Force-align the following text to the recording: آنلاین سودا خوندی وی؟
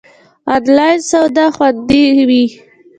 آنلاین 0.55 0.99
سودا 1.09 1.45
خوندی 1.55 2.03
وی؟ 2.27 2.43